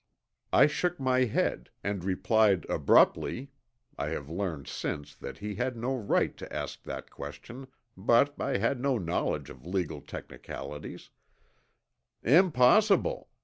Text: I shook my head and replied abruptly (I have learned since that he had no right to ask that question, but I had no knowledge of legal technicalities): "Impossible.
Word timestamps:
I 0.51 0.65
shook 0.65 0.99
my 0.99 1.25
head 1.25 1.69
and 1.83 2.03
replied 2.03 2.65
abruptly 2.69 3.51
(I 3.99 4.07
have 4.07 4.31
learned 4.31 4.67
since 4.67 5.13
that 5.13 5.37
he 5.37 5.53
had 5.53 5.77
no 5.77 5.95
right 5.95 6.35
to 6.37 6.51
ask 6.51 6.81
that 6.85 7.11
question, 7.11 7.67
but 7.95 8.33
I 8.41 8.57
had 8.57 8.81
no 8.81 8.97
knowledge 8.97 9.51
of 9.51 9.63
legal 9.63 10.01
technicalities): 10.01 11.11
"Impossible. 12.23 13.29